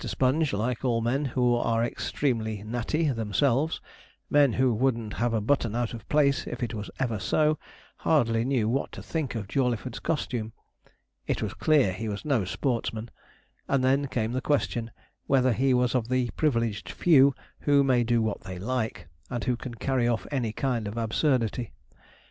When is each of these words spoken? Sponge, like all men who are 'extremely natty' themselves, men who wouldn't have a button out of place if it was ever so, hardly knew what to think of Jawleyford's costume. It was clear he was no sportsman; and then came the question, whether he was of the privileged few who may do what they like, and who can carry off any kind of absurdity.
Sponge, 0.03 0.51
like 0.51 0.83
all 0.83 0.99
men 0.99 1.25
who 1.25 1.53
are 1.55 1.85
'extremely 1.85 2.63
natty' 2.63 3.09
themselves, 3.09 3.79
men 4.31 4.53
who 4.53 4.73
wouldn't 4.73 5.13
have 5.21 5.31
a 5.31 5.39
button 5.39 5.75
out 5.75 5.93
of 5.93 6.09
place 6.09 6.47
if 6.47 6.63
it 6.63 6.73
was 6.73 6.89
ever 6.99 7.19
so, 7.19 7.59
hardly 7.97 8.43
knew 8.43 8.67
what 8.67 8.91
to 8.93 9.03
think 9.03 9.35
of 9.35 9.47
Jawleyford's 9.47 9.99
costume. 9.99 10.53
It 11.27 11.43
was 11.43 11.53
clear 11.53 11.93
he 11.93 12.09
was 12.09 12.25
no 12.25 12.45
sportsman; 12.45 13.11
and 13.67 13.83
then 13.83 14.07
came 14.07 14.31
the 14.31 14.41
question, 14.41 14.89
whether 15.27 15.53
he 15.53 15.71
was 15.71 15.93
of 15.93 16.09
the 16.09 16.31
privileged 16.31 16.89
few 16.89 17.35
who 17.59 17.83
may 17.83 18.03
do 18.03 18.23
what 18.23 18.41
they 18.41 18.57
like, 18.57 19.07
and 19.29 19.43
who 19.43 19.55
can 19.55 19.75
carry 19.75 20.07
off 20.07 20.25
any 20.31 20.51
kind 20.51 20.87
of 20.87 20.97
absurdity. 20.97 21.73